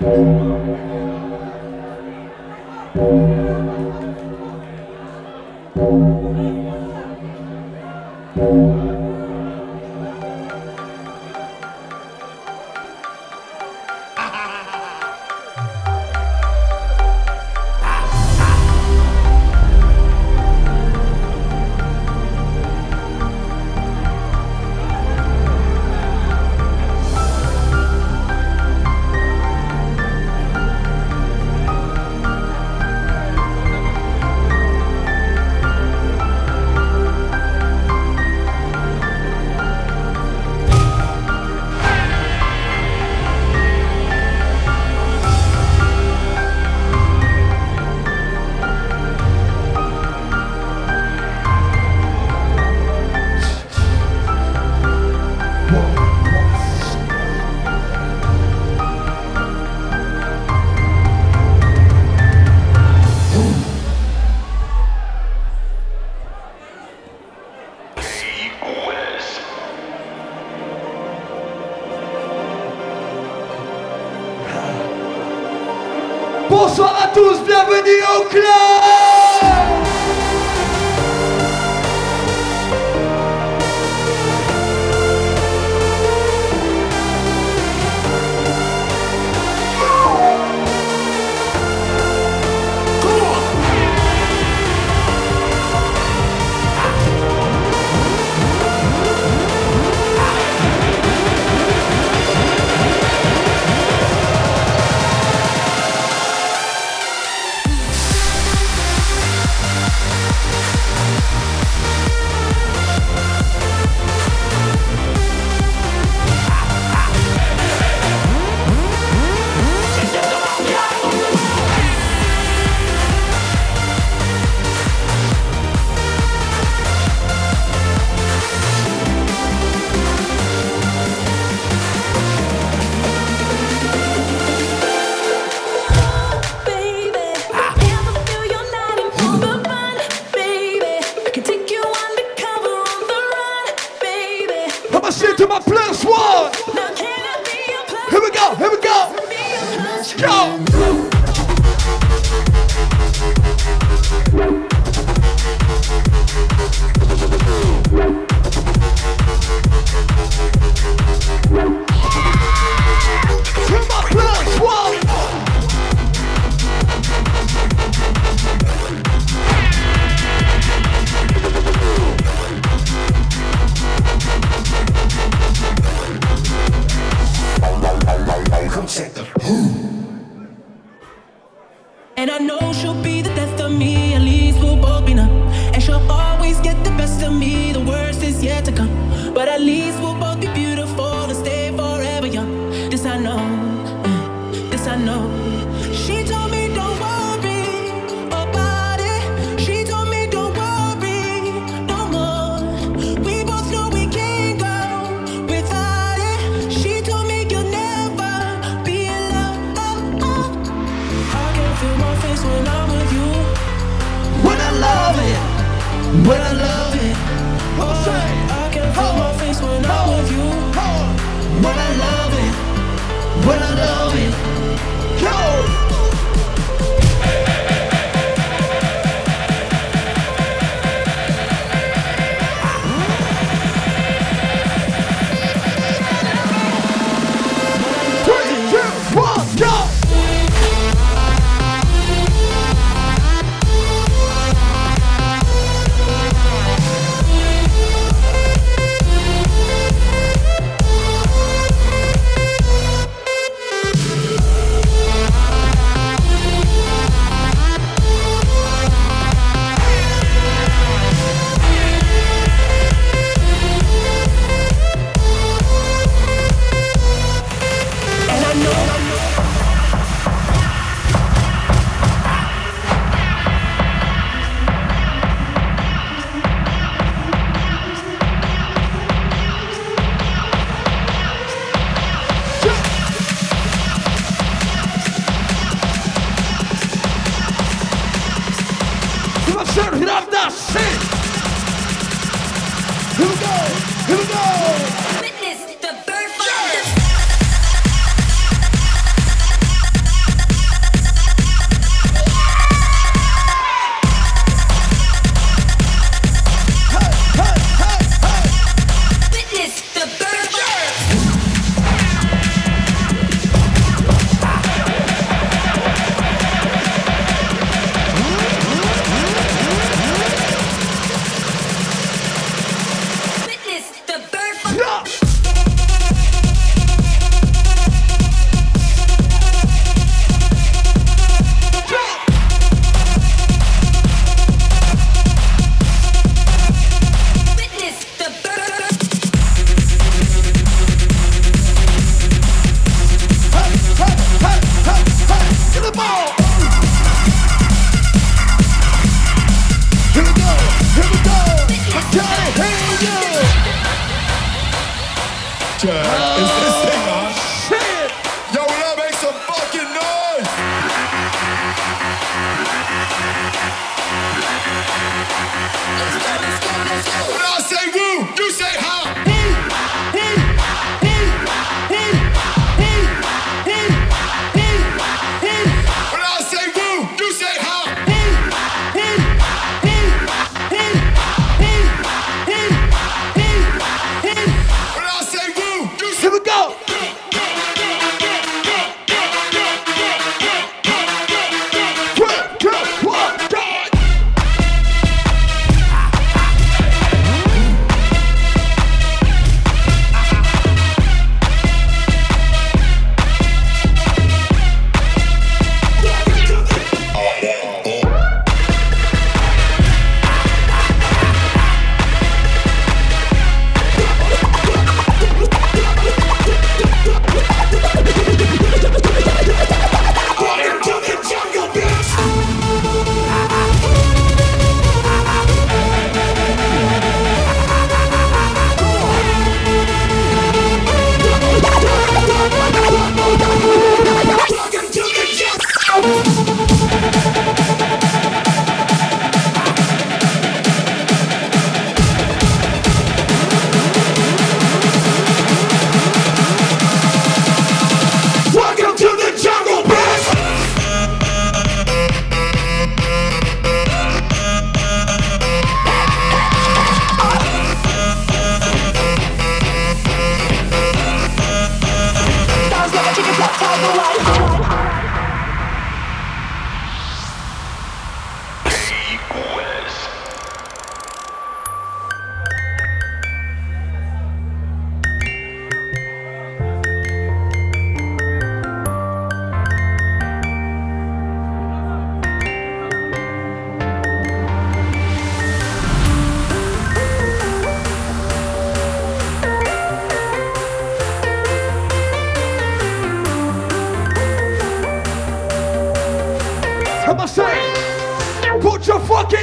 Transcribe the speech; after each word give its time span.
Oh. 0.00 0.57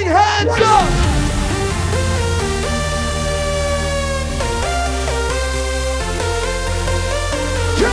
Living 0.05 0.17
hands 0.17 0.61
up. 0.61 0.85
Yo. 7.79 7.89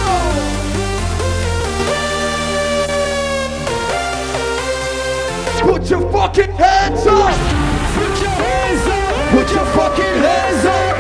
Put 5.62 5.90
your 5.90 6.12
fucking 6.12 6.50
hands 6.52 7.06
up. 7.06 7.34
Put 7.94 8.20
your 8.20 8.30
hands 8.30 8.86
up. 8.86 9.30
Put 9.30 9.50
your 9.52 9.66
fucking 9.72 10.04
hands 10.04 10.64
up. 10.66 10.96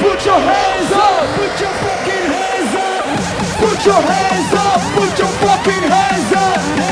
Put 0.00 0.24
your 0.26 0.40
hands 0.40 0.92
up. 0.92 1.28
Put 1.36 1.60
your 1.60 1.72
fucking 1.84 2.26
hands 2.36 2.74
up. 2.76 3.04
Put 3.60 3.86
your 3.86 4.02
hands 4.02 4.52
up. 4.52 4.80
Put 4.94 5.18
your 5.18 5.32
fucking 5.40 5.84
hands 5.88 6.32
up. 6.34 6.89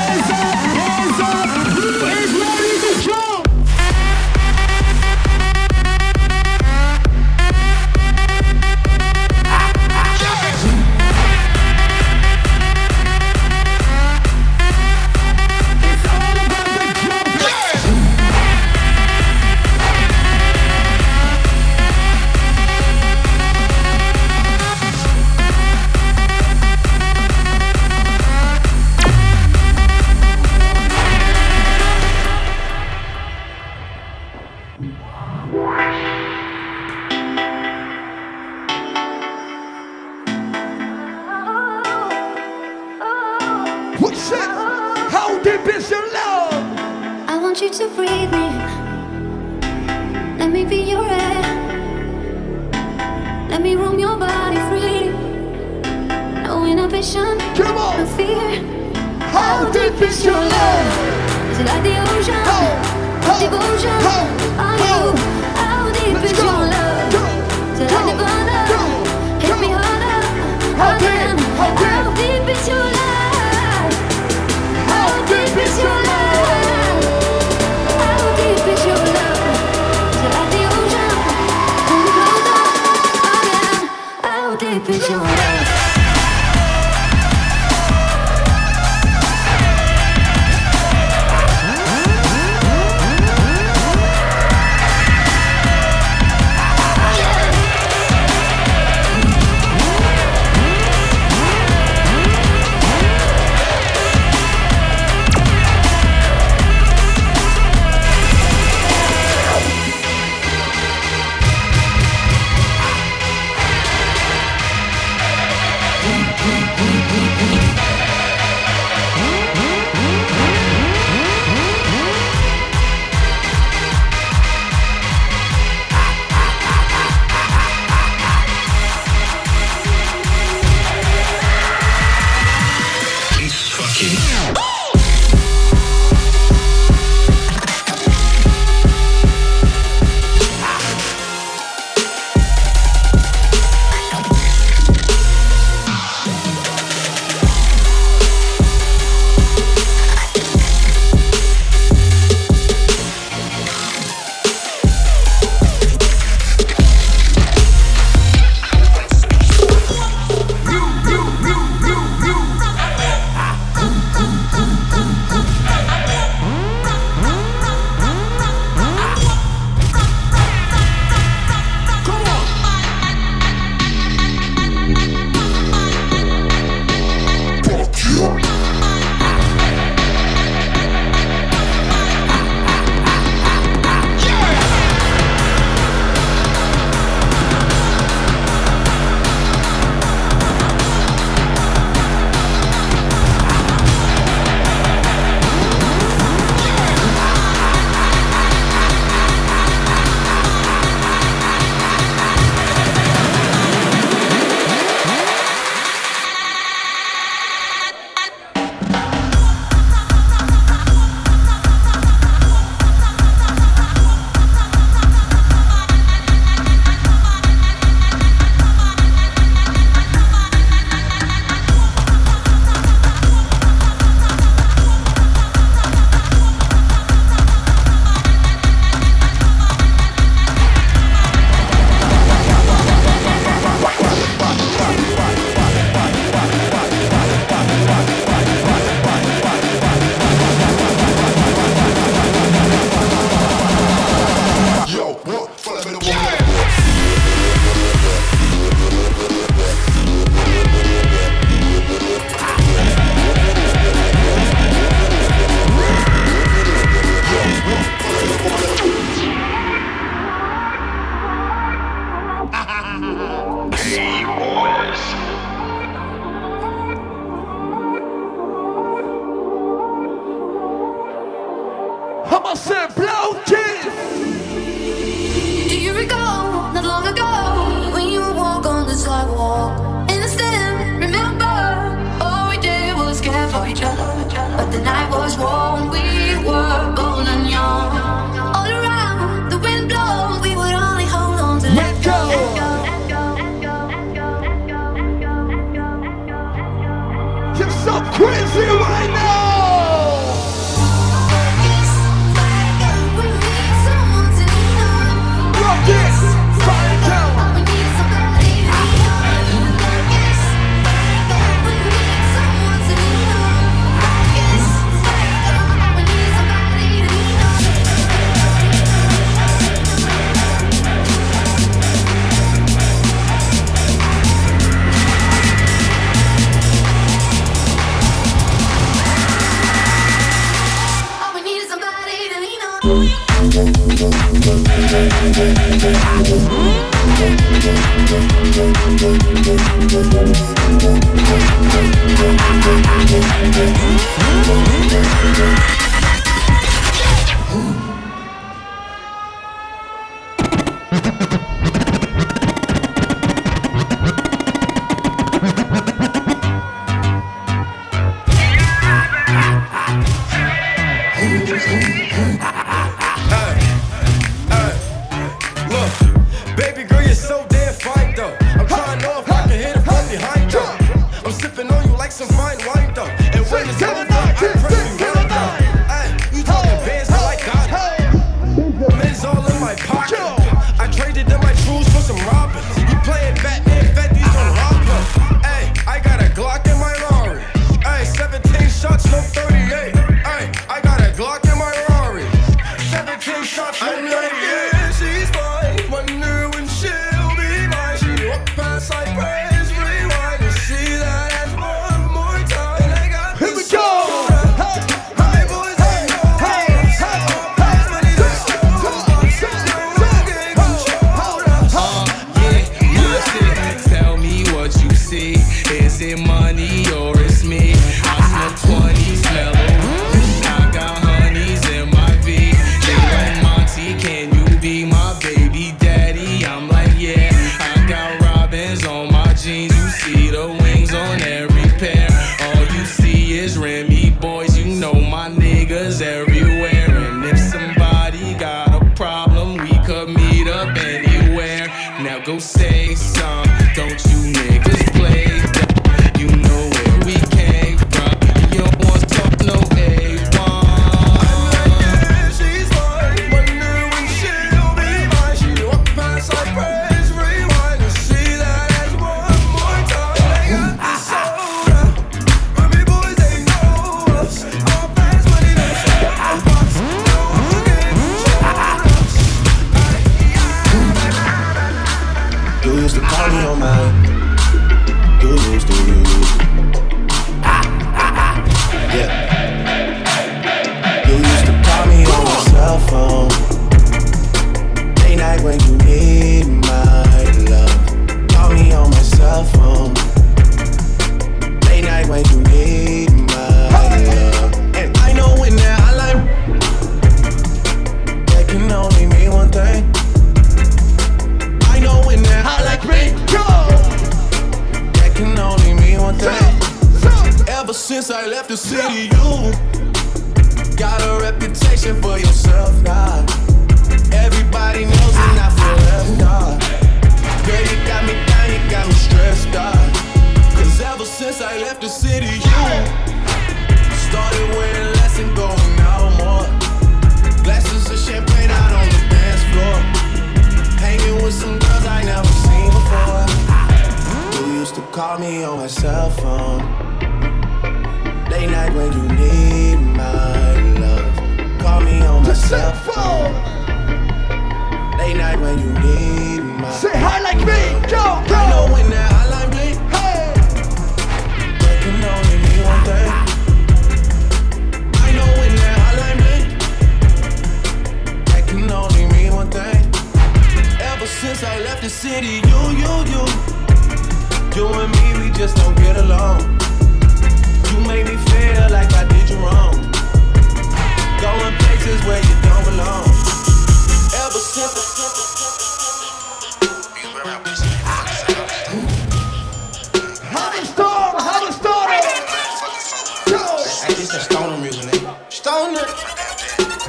Stoner 584.49 584.63
music, 584.63 584.85
nigga. 584.85 585.15
Stoner. 585.29 585.87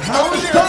how 0.08 0.59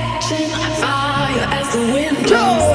catching 0.00 0.48
fire 0.80 1.46
as 1.58 1.72
the 1.74 1.92
wind 1.92 2.16
blows. 2.26 2.69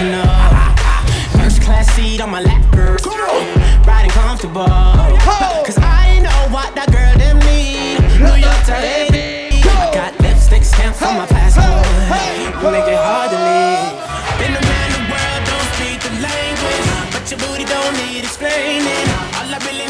professional. 0.00 1.38
First 1.38 1.62
class 1.62 1.90
seat 1.92 2.20
on 2.20 2.30
my 2.30 2.40
lap, 2.40 2.62
girl. 2.72 2.96
Riding 3.86 4.10
comfortable. 4.10 4.64
Cause 5.64 5.78
I 5.78 6.20
know 6.20 6.40
what 6.54 6.74
that 6.74 6.88
girl 6.92 7.12
them 7.18 7.38
need. 7.44 8.00
New 8.16 8.36
York 8.40 8.60
to 8.68 8.76
got 9.92 10.18
lipstick 10.20 10.64
stamps 10.64 11.02
on 11.02 11.16
my 11.18 11.26
passport. 11.26 11.84
Make 12.72 12.88
it 12.88 12.96
hard 12.96 13.30
to 13.30 13.40
leave. 13.40 13.92
Been 14.40 14.52
the 14.56 14.64
world, 15.10 15.42
don't 15.48 15.68
speak 15.76 15.98
the 16.00 16.12
language. 16.24 16.88
But 17.12 17.24
your 17.30 17.40
booty 17.40 17.64
don't 17.64 17.94
need 18.04 18.24
explaining. 18.24 19.08
All 19.36 19.52
I 19.52 19.58
really 19.68 19.89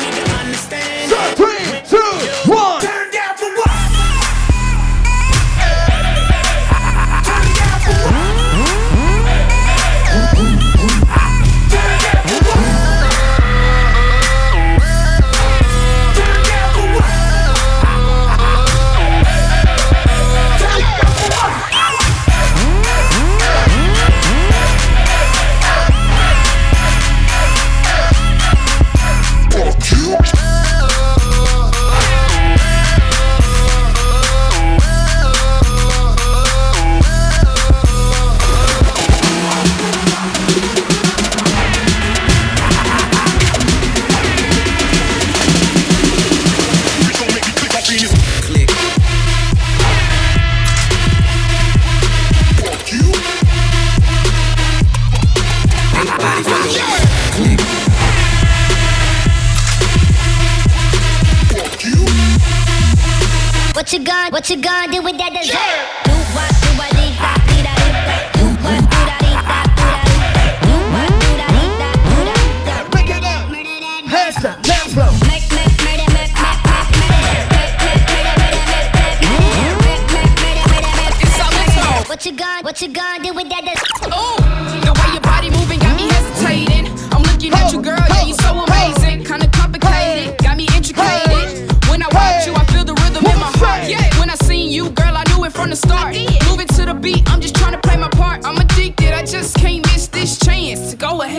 to 64.50 64.56
God 64.56 64.99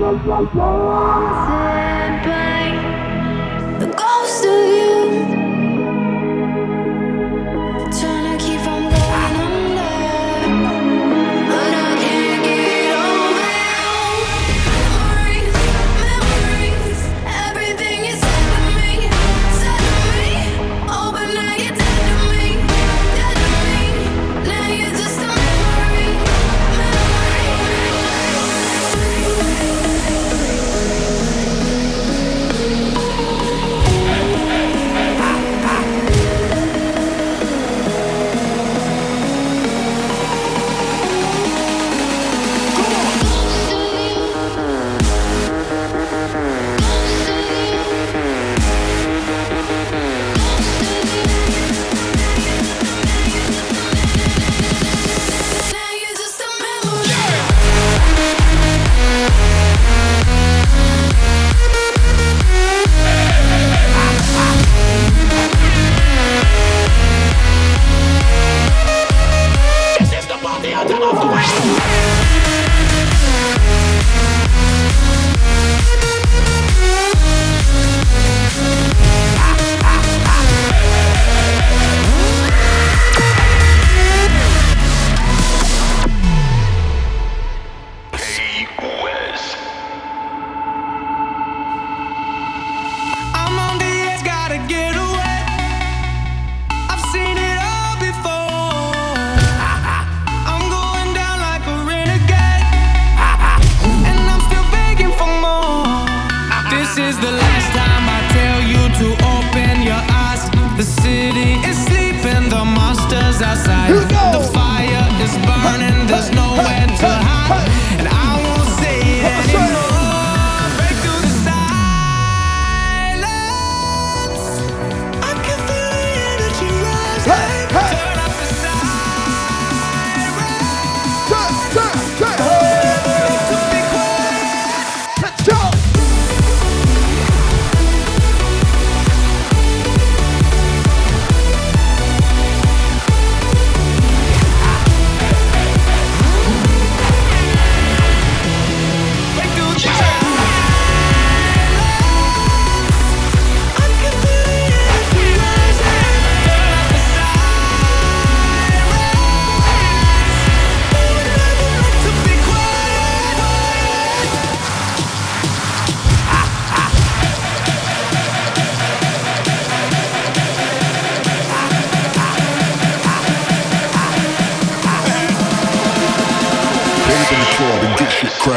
la 0.00 0.10
la 0.28 0.40
la 0.56 1.09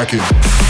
cracking. 0.05 0.62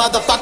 Motherfucker, 0.00 0.39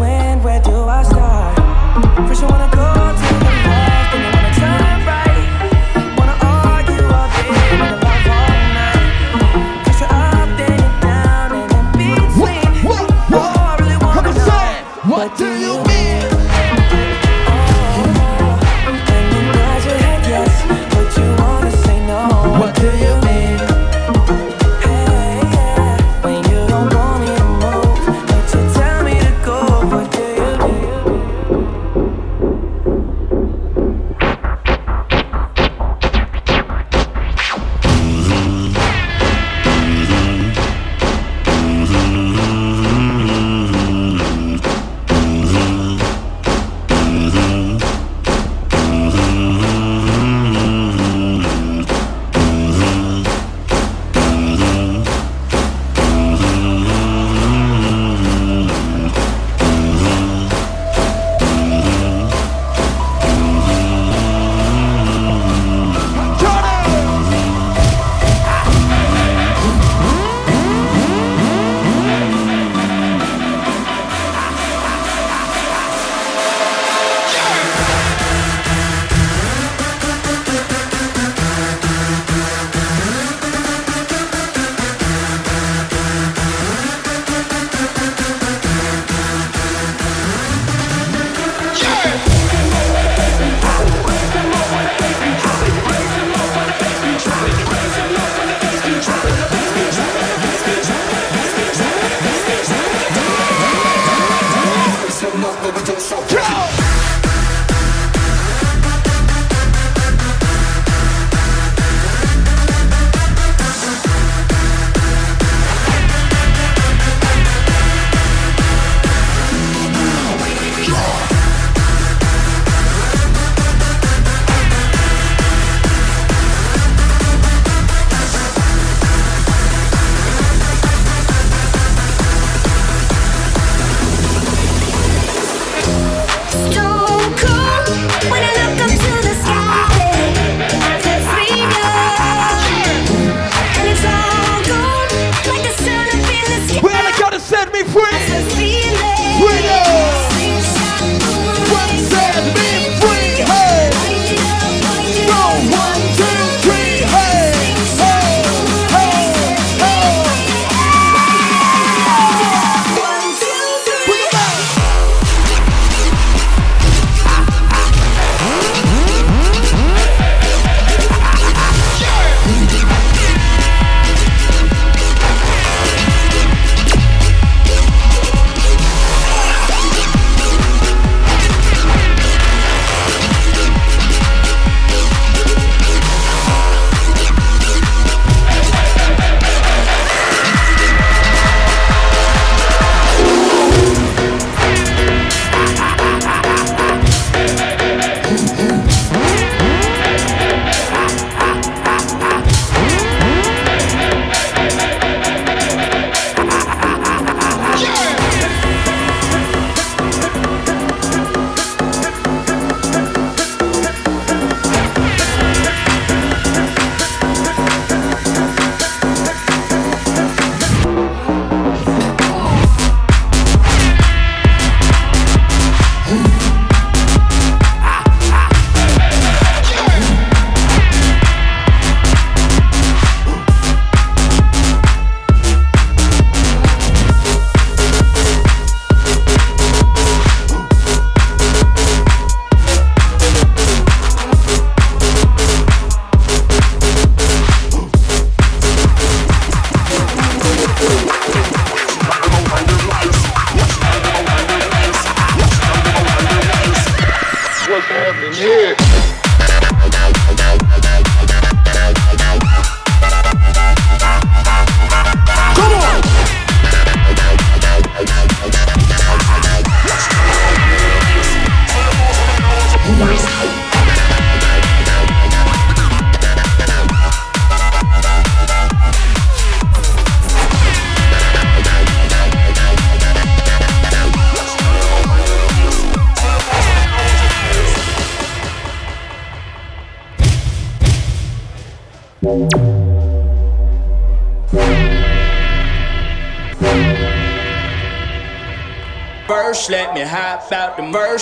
when, 0.00 0.42
where 0.42 0.60
do 0.62 0.72
I 0.88 1.02
start? 1.02 1.56
First, 2.26 2.42
I 2.42 2.46
wanna 2.50 2.70
go 2.72 2.90
to 3.20 3.28
the 3.44 3.52
left, 3.66 4.08
then 4.12 4.22
I 4.24 4.30
wanna 4.36 4.52
turn 4.62 4.98
right. 5.12 5.46
Wanna 6.18 6.36
argue 6.40 7.04
wanna 7.80 7.98
all. 8.38 8.56
Cause 9.84 10.00
you're 10.00 10.16
up, 10.32 10.48
down, 11.04 11.48
and 11.60 11.72
in 11.78 11.86
between. 12.00 12.70
Oh, 13.32 13.68
I 13.70 13.76
really 13.80 13.98
wanna 14.06 14.32
know. 14.32 15.12
What 15.12 15.36
do 15.36 15.48
you 15.64 15.89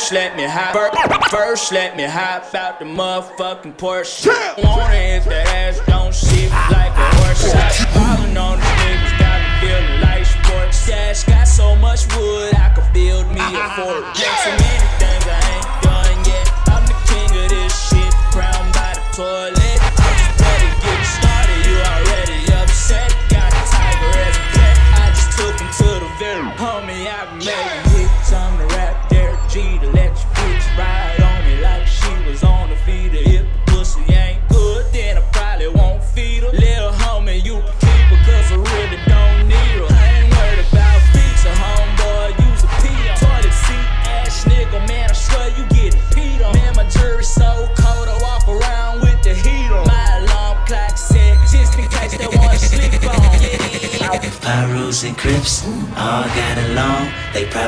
First, 0.08 0.14
let 0.14 0.36
me 0.38 0.44
hop. 0.44 1.30
First, 1.30 1.70
let 1.70 1.94
me 1.94 2.04
hop 2.04 2.54
out 2.54 2.78
the 2.78 2.86
motherfucking 2.86 3.76
Porsche. 3.76 4.32
Want 4.64 4.94
it 4.94 5.18
if 5.18 5.24
the 5.26 5.36
ass 5.36 5.80
don't 5.86 6.14
sit 6.14 6.50
like 6.72 6.96
a 6.96 7.16
horse. 7.16 7.52
Hollin' 7.92 8.34
on 8.34 8.58
the 8.58 8.64
niggas, 8.64 9.18
got 9.18 9.36
me 9.36 9.68
feelin' 9.68 10.00
like 10.00 10.24
sports. 10.24 10.78
Stash 10.78 11.24
got 11.24 11.44
so 11.44 11.76
much 11.76 12.06
wood, 12.16 12.54
I 12.54 12.72
could 12.74 12.90
build 12.94 13.28
me 13.28 13.40
a 13.40 13.68
fort. 13.76 14.04
Next 14.16 14.46
minute. 14.46 14.87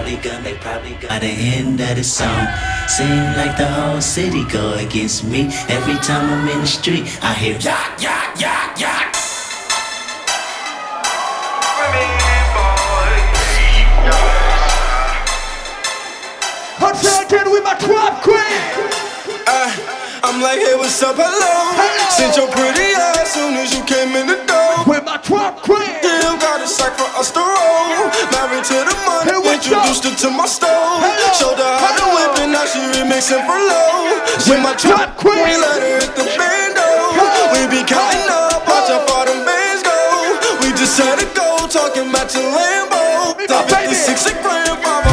probably 0.01 0.17
gonna, 0.17 0.43
they 0.43 0.55
probably 0.55 0.93
gonna. 0.95 1.09
By 1.09 1.19
the 1.19 1.27
end 1.27 1.81
of 1.81 1.97
the 1.97 2.05
song, 2.05 2.47
seem 2.89 3.25
like 3.37 3.57
the 3.57 3.67
whole 3.67 4.01
city 4.01 4.45
go 4.47 4.73
against 4.75 5.25
me. 5.25 5.51
Every 5.69 5.97
time 5.97 6.31
I'm 6.31 6.49
in 6.49 6.61
the 6.61 6.67
street, 6.67 7.19
I 7.23 7.35
hear 7.35 7.57
yak, 7.59 8.01
yak, 8.01 8.41
yak, 8.41 8.81
yak. 8.81 9.17
I'm 16.83 17.29
taking 17.29 17.53
with 17.53 17.63
my 17.63 17.75
trap 17.75 18.23
queen. 18.23 19.10
I'm 20.31 20.39
like, 20.39 20.63
hey, 20.63 20.79
what's 20.79 21.03
up? 21.03 21.19
Hello. 21.19 21.27
Hello. 21.75 22.07
Sent 22.15 22.39
your 22.39 22.47
pretty 22.55 22.95
ass 22.95 23.35
soon 23.35 23.59
as 23.59 23.75
you 23.75 23.83
came 23.83 24.15
in 24.15 24.31
the 24.31 24.39
door. 24.47 24.87
With 24.87 25.03
my 25.03 25.19
trap 25.19 25.59
crib. 25.59 25.83
Still 25.83 26.39
got 26.39 26.63
a 26.63 26.71
sack 26.71 26.95
for 26.95 27.11
us 27.19 27.35
to 27.35 27.43
roll. 27.43 28.07
Married 28.31 28.63
to 28.71 28.79
the 28.79 28.95
money. 29.11 29.27
Hey, 29.27 29.59
Introduced 29.59 30.07
up? 30.07 30.15
her 30.15 30.19
to 30.23 30.29
my 30.31 30.47
stove. 30.47 31.03
Hello. 31.03 31.27
Showed 31.35 31.59
her 31.59 31.75
how 31.83 31.99
to 31.99 32.07
whip 32.15 32.47
and 32.47 32.55
now 32.55 32.63
she 32.63 32.79
remixing 32.95 33.43
for 33.43 33.59
low. 33.59 34.23
With 34.47 34.63
my 34.63 34.71
trap 34.79 35.19
queen. 35.19 35.35
We 35.35 35.59
let 35.59 35.83
her 35.83 35.99
hit 35.99 36.15
the 36.15 36.23
bando. 36.39 36.87
We 37.51 37.67
be 37.67 37.83
counting 37.83 38.31
up. 38.31 38.63
Watch 38.71 38.87
how 38.87 39.03
far 39.11 39.27
them 39.27 39.43
bands 39.43 39.83
go. 39.83 39.99
We 40.63 40.71
just 40.79 40.95
had 40.95 41.19
to 41.19 41.27
go 41.35 41.67
talking 41.67 42.07
about 42.07 42.31
your 42.31 42.47
Lambo. 42.55 43.35
Top 43.51 43.67
56 43.67 44.31
and 44.31 44.39
grandfather. 44.47 45.10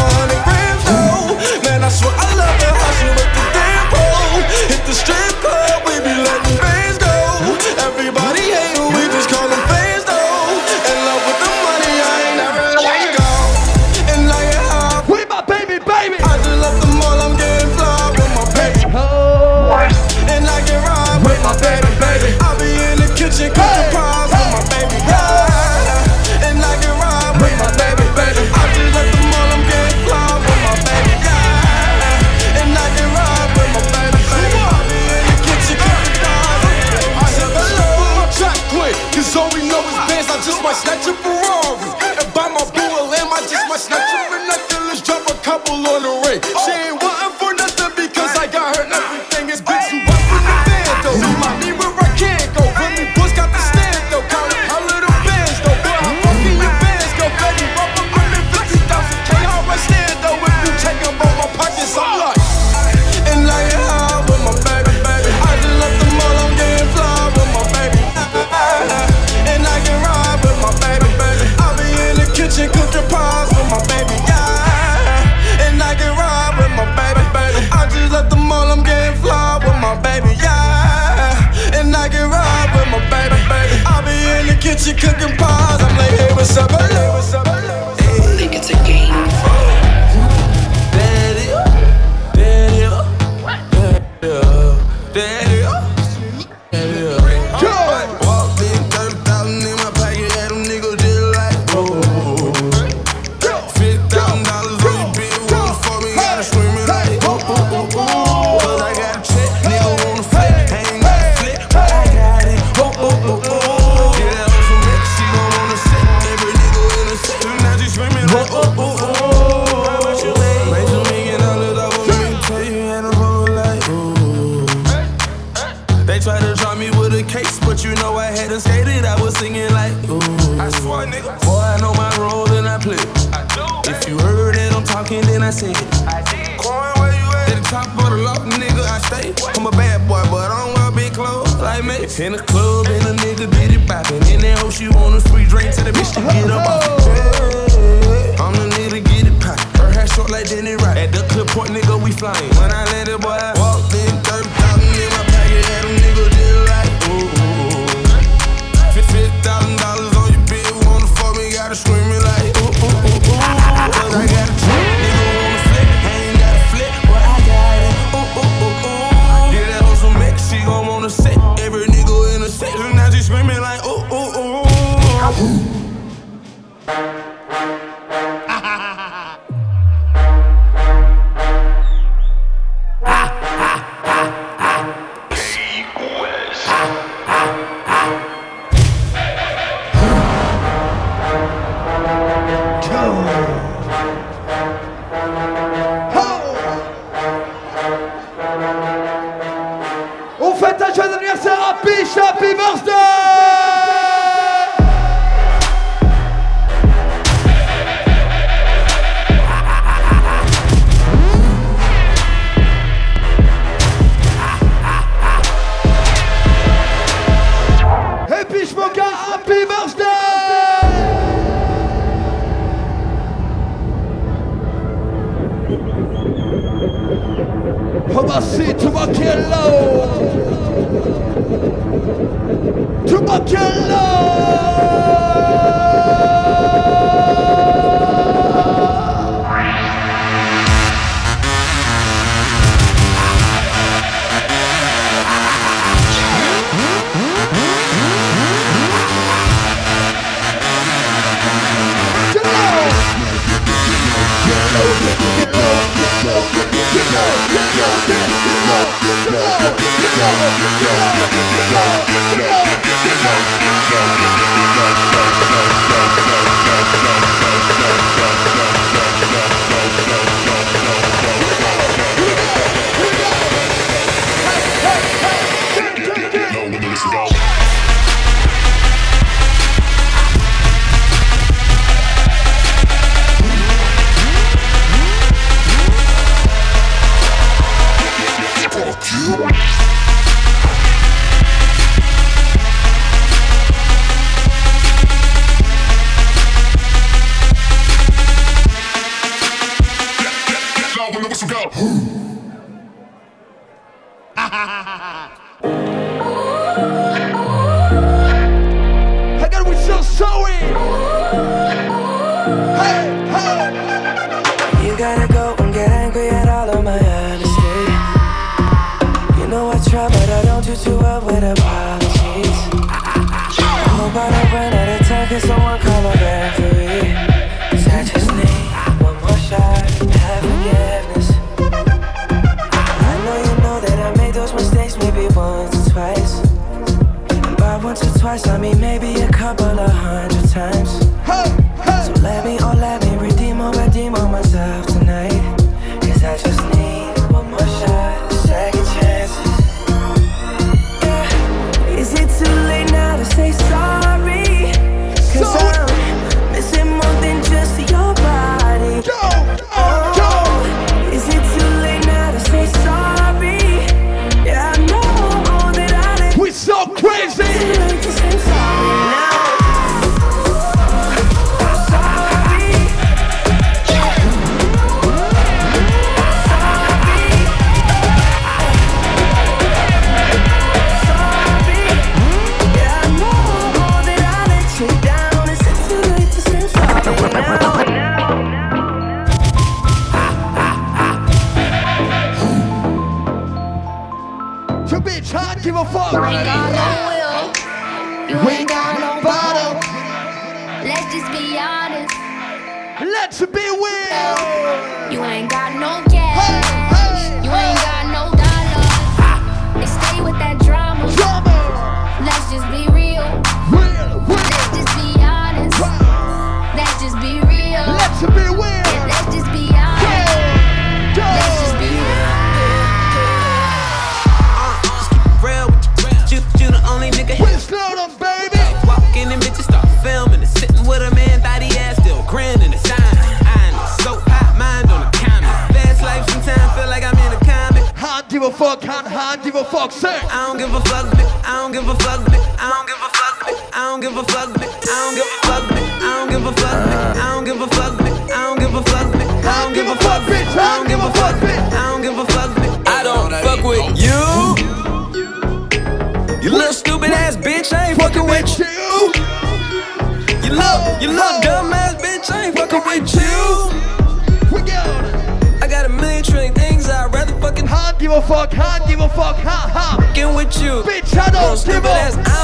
give 468.08 468.18
a 468.18 468.22
fuck, 468.22 468.58
I 468.58 468.80
give 468.88 469.02
a 469.02 469.10
fuck, 469.10 469.36
ha 469.38 469.70
ha. 469.74 469.98
Fucking 470.00 470.34
with 470.34 470.62
you, 470.62 470.82
bitch, 470.84 471.18
I 471.18 471.30
don't 471.30 471.66
give 471.66 471.84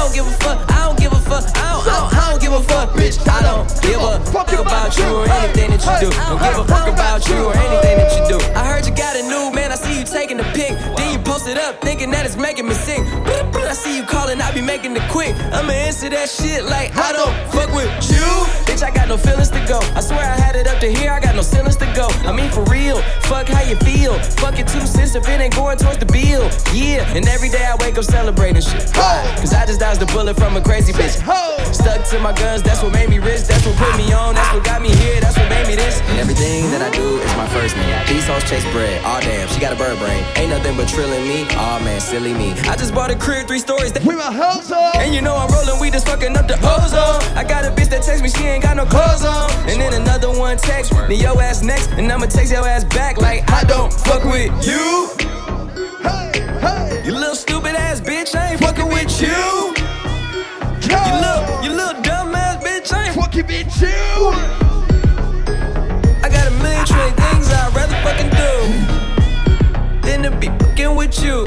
don't 0.04 0.14
give 0.14 0.26
a 0.26 0.30
fuck, 0.30 0.70
I 0.70 0.86
don't 0.86 0.98
give 0.98 1.12
a 1.12 1.23
fuck. 1.24 1.44
I 1.56 1.72
don't, 1.72 1.86
I 1.88 1.94
don't, 1.98 2.14
I 2.14 2.30
don't 2.30 2.40
give 2.40 2.52
a 2.52 2.62
fuck, 2.62 2.90
bitch. 2.92 3.16
I 3.28 3.40
don't 3.42 3.66
give 3.82 4.00
a 4.00 4.20
fuck 4.30 4.52
about 4.52 4.96
you 4.96 5.08
or 5.08 5.26
anything 5.26 5.70
that 5.72 5.82
you 5.82 6.08
do. 6.08 6.10
Don't 6.12 6.40
give 6.40 6.58
a 6.60 6.64
fuck 6.64 6.88
about 6.88 7.28
you 7.28 7.38
or 7.48 7.54
anything 7.56 7.96
that 7.98 8.10
you 8.16 8.38
do. 8.38 8.38
I 8.54 8.64
heard 8.64 8.86
you 8.86 8.94
got 8.94 9.16
a 9.16 9.22
new 9.22 9.50
man. 9.54 9.72
I 9.72 9.76
see 9.76 9.98
you 9.98 10.04
taking 10.04 10.38
a 10.40 10.46
pic. 10.52 10.76
Then 10.96 11.12
you 11.12 11.18
post 11.24 11.48
it 11.48 11.58
up, 11.58 11.80
thinking 11.80 12.10
that 12.12 12.26
it's 12.26 12.36
making 12.36 12.68
me 12.68 12.74
sick. 12.74 13.00
I 13.64 13.72
see 13.72 13.96
you 13.96 14.04
calling, 14.04 14.40
I 14.40 14.52
be 14.52 14.60
making 14.60 14.94
it 14.94 15.02
quick. 15.10 15.34
I'ma 15.50 15.72
answer 15.72 16.08
that 16.10 16.28
shit 16.28 16.64
like 16.64 16.94
I 16.96 17.12
don't 17.12 17.34
fuck 17.50 17.74
with 17.74 17.90
you. 18.06 18.28
Bitch, 18.70 18.84
I 18.84 18.90
got 18.94 19.08
no 19.08 19.16
feelings 19.16 19.50
to 19.50 19.58
go. 19.66 19.80
I 19.98 20.00
swear 20.00 20.20
I 20.20 20.36
had 20.38 20.54
it 20.54 20.68
up 20.68 20.78
to 20.78 20.86
here, 20.86 21.10
I 21.10 21.18
got 21.18 21.34
no 21.34 21.42
feelings 21.42 21.76
to 21.76 21.86
go. 21.96 22.06
I 22.22 22.30
mean, 22.30 22.50
for 22.50 22.62
real, 22.70 23.02
fuck 23.26 23.48
how 23.48 23.62
you 23.62 23.76
feel. 23.82 24.14
Fuck 24.38 24.58
it 24.60 24.68
too, 24.68 24.86
since 24.86 25.14
if 25.16 25.26
it 25.28 25.40
ain't 25.40 25.56
going 25.56 25.78
towards 25.78 25.98
the 25.98 26.06
bill. 26.06 26.46
Yeah, 26.72 27.02
and 27.16 27.26
every 27.26 27.48
day 27.48 27.64
I 27.64 27.74
wake 27.80 27.98
up 27.98 28.04
celebrating 28.04 28.62
shit. 28.62 28.92
Cause 28.94 29.52
I 29.52 29.66
just 29.66 29.80
dodged 29.80 30.02
a 30.02 30.06
bullet 30.06 30.36
from 30.36 30.56
a 30.56 30.62
crazy 30.62 30.92
bitch. 30.92 31.13
Stuck 31.72 32.06
to 32.10 32.18
my 32.18 32.32
guns, 32.32 32.62
that's 32.62 32.82
what 32.82 32.92
made 32.92 33.08
me 33.08 33.18
rich. 33.18 33.42
That's 33.44 33.66
what 33.66 33.76
put 33.76 33.96
me 33.96 34.12
on, 34.12 34.34
that's 34.34 34.52
what 34.54 34.64
got 34.64 34.82
me 34.82 34.88
here, 34.88 35.20
that's 35.20 35.36
what 35.36 35.48
made 35.48 35.66
me 35.66 35.74
this. 35.74 36.00
And 36.10 36.18
everything 36.18 36.70
that 36.70 36.82
I 36.82 36.90
do 36.90 37.18
is 37.18 37.34
my 37.36 37.48
first 37.48 37.76
name. 37.76 37.90
These 38.06 38.26
hoes 38.26 38.44
chase 38.44 38.64
bread, 38.72 39.02
aw 39.04 39.20
damn, 39.20 39.48
she 39.48 39.60
got 39.60 39.72
a 39.72 39.76
bird 39.76 39.98
brain. 39.98 40.22
Ain't 40.36 40.50
nothing 40.50 40.76
but 40.76 40.88
trilling 40.88 41.26
me, 41.26 41.46
aw 41.56 41.78
man, 41.84 42.00
silly 42.00 42.32
me. 42.34 42.52
I 42.70 42.76
just 42.76 42.94
bought 42.94 43.10
a 43.10 43.16
crib, 43.16 43.46
three 43.46 43.58
stories. 43.58 43.92
That 43.92 44.04
we 44.04 44.14
my 44.14 44.32
hoes 44.32 44.70
on. 44.72 44.96
And 44.96 45.14
you 45.14 45.22
know 45.22 45.34
I'm 45.36 45.50
rolling, 45.50 45.80
we 45.80 45.90
just 45.90 46.06
fucking 46.06 46.36
up 46.36 46.46
the 46.48 46.58
ozone. 46.62 47.20
I 47.36 47.44
got 47.44 47.64
a 47.64 47.70
bitch 47.70 47.90
that 47.90 48.02
text 48.02 48.22
me, 48.22 48.28
she 48.30 48.44
ain't 48.44 48.62
got 48.62 48.76
no 48.76 48.86
clothes 48.86 49.24
on. 49.24 49.50
And 49.68 49.80
then 49.80 49.94
another 49.94 50.30
one 50.30 50.56
text 50.56 50.92
me, 51.08 51.16
yo 51.16 51.38
ass 51.40 51.62
next, 51.62 51.90
and 51.92 52.10
I'ma 52.10 52.26
text 52.26 52.52
your 52.52 52.66
ass 52.66 52.84
back 52.84 53.18
like 53.18 53.48
I 53.50 53.64
don't 53.64 53.92
fuck 53.92 54.24
with 54.24 54.52
you. 54.66 55.10
Hey, 56.02 56.32
hey. 56.60 57.02
You 57.04 57.12
little 57.12 57.34
stupid 57.34 57.74
ass 57.74 58.00
bitch, 58.00 58.34
I 58.34 58.52
ain't 58.52 58.60
fucking 58.60 58.88
with 58.88 59.20
you. 59.20 59.93
You 60.84 61.00
little, 61.00 61.64
you 61.64 61.70
little 61.72 62.02
dumb 62.02 62.34
ass 62.34 62.62
bitch, 62.62 62.92
eh? 62.92 62.96
I 62.96 63.06
ain't 63.06 63.16
fucking 63.16 63.46
with 63.46 63.80
you. 63.80 63.88
I 66.22 66.28
got 66.28 66.46
a 66.46 66.50
million 66.60 66.84
trillion 66.84 67.16
things 67.16 67.48
I'd 67.50 67.72
rather 67.74 67.96
fucking 68.04 68.30
do 68.36 68.52
than 70.06 70.22
to 70.24 70.30
be 70.36 70.48
fucking 70.60 70.94
with 70.94 71.22
you. 71.22 71.46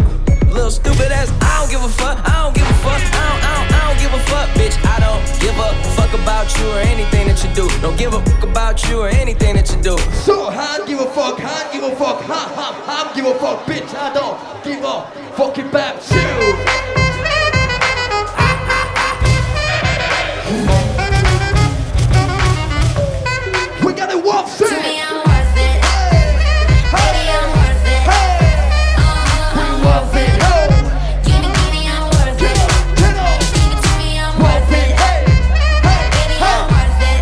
Little 0.50 0.72
stupid 0.72 1.12
ass, 1.12 1.30
I 1.42 1.62
don't 1.62 1.70
give 1.70 1.84
a 1.84 1.90
fuck, 1.90 2.18
I 2.28 2.44
don't 2.44 2.56
give 2.56 2.66
a 2.66 2.74
fuck, 2.82 2.98
I 2.98 3.30
don't, 3.30 3.44
I 3.44 3.54
don't, 3.54 3.70
I 3.74 3.80
don't 3.86 4.00
give 4.02 4.14
a 4.14 4.20
fuck, 4.26 4.50
bitch. 4.58 4.76
I 4.86 4.98
don't 5.06 5.22
give 5.40 5.54
a 5.54 5.70
fuck 5.94 6.14
about 6.14 6.50
you 6.58 6.66
or 6.72 6.80
anything 6.80 7.28
that 7.28 7.44
you 7.44 7.54
do. 7.54 7.70
Don't 7.82 7.98
give 7.98 8.14
a 8.14 8.22
fuck 8.26 8.44
about 8.44 8.90
you 8.90 9.02
or 9.02 9.10
anything 9.10 9.56
that 9.56 9.70
you 9.70 9.80
do. 9.82 9.98
So 10.26 10.48
I 10.48 10.78
don't 10.78 10.88
give 10.88 11.00
a 11.00 11.06
fuck, 11.06 11.40
I 11.40 11.64
don't 11.64 11.74
give 11.74 11.84
a 11.84 11.96
fuck, 11.96 12.22
ha 12.22 12.52
ha, 12.58 12.74
I 12.90 13.04
don't 13.06 13.16
give 13.16 13.26
a 13.26 13.38
fuck, 13.38 13.66
bitch. 13.70 13.94
I 13.94 14.12
don't 14.14 14.38
give 14.64 14.84
a 14.84 15.06
fucking 15.38 15.68
about 15.70 16.02
you. 16.10 17.07
We 24.08 24.14
got 24.14 24.20
it 24.20 24.26
walk 24.26 24.48
To 24.58 24.64
me, 24.64 25.02
I'm 25.04 25.18
worth 25.20 25.58
it. 25.60 25.84
Baby, 26.96 27.24
I'm 27.28 27.52
worth 27.52 27.88
it. 27.92 28.08
Uh-huh, 28.08 29.60
I'm 29.60 29.84
worth 29.84 30.16
it. 30.16 30.32
Give 31.28 31.44
me, 31.44 31.50
give 31.52 31.72
me, 31.76 31.82
I'm 31.92 32.08
worth 32.16 32.40
it. 32.40 32.56
Give 32.96 33.68
it 33.68 33.84
to 33.84 33.92
me, 34.00 34.16
I'm 34.16 34.32
worth 34.40 34.72
it. 34.72 34.96
Baby, 35.84 36.40
I'm 36.40 36.64
worth 36.72 37.04
it. 37.04 37.20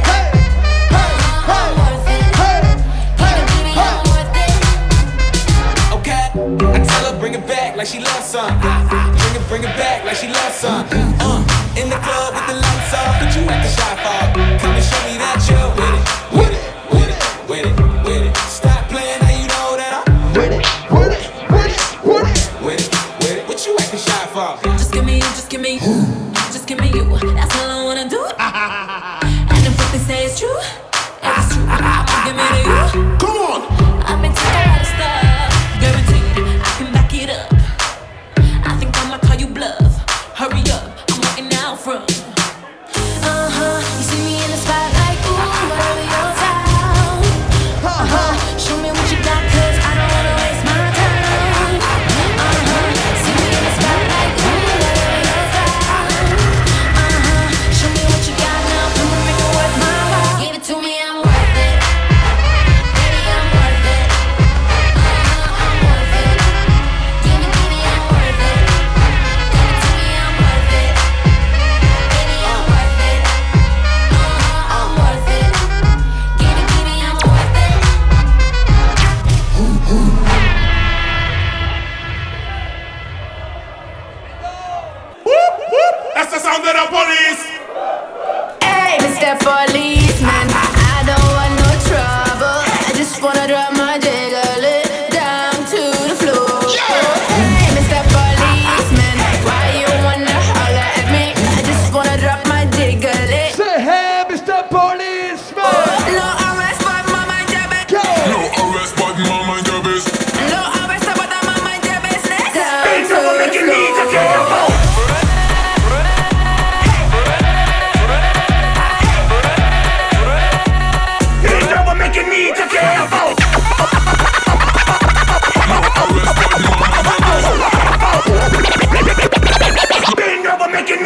Uh-huh, 0.94 1.58
I'm 1.58 1.74
worth 1.74 2.06
it. 2.06 2.22
Give 3.18 3.34
it, 3.34 3.50
give 3.50 3.66
me, 3.66 3.74
I'm 3.74 4.06
worth 4.06 4.38
it. 4.46 4.54
Okay, 5.98 6.30
I 6.70 6.86
tell 6.86 7.04
her 7.10 7.18
bring 7.20 7.34
it 7.34 7.48
back 7.48 7.76
like 7.76 7.88
she 7.88 7.98
loves 8.00 8.26
some. 8.30 8.54
Bring 8.62 9.34
it, 9.34 9.42
bring 9.50 9.64
it 9.64 9.74
back 9.74 10.06
like 10.06 10.18
she 10.18 10.28
loves 10.28 10.54
some. 10.56 10.86
Uh, 11.18 11.42
in 11.82 11.90
the 11.90 11.98
club 11.98 12.34
with 12.36 12.46
the 12.46 12.54
lights 12.62 12.94
off, 12.94 13.18
but 13.18 13.34
you 13.34 13.42
at 13.50 13.64
the 13.66 13.72
shot 13.74 13.98
for. 14.06 14.22
Come 14.62 14.76
and 14.78 14.86
show 14.86 15.02
me 15.10 15.18
that 15.18 15.42
you're 15.50 15.70
with 15.74 15.98
it, 15.98 16.25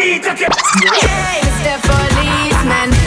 Stephanie, 0.09 0.49
take 1.61 1.81
policeman. 1.83 2.98